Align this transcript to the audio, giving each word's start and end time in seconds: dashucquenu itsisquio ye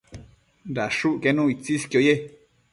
dashucquenu 0.77 1.43
itsisquio 1.53 2.01
ye 2.09 2.15